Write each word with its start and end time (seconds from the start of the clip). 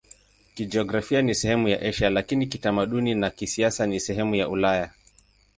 Kijiografia 0.55 1.21
ni 1.21 1.35
sehemu 1.35 1.67
ya 1.67 1.81
Asia, 1.81 2.09
lakini 2.09 2.47
kiutamaduni 2.47 3.15
na 3.15 3.29
kisiasa 3.29 3.85
ni 3.87 3.99
sehemu 3.99 4.35
ya 4.35 4.49
Ulaya. 4.49 4.91